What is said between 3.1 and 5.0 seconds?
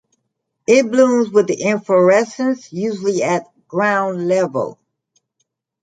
at ground level.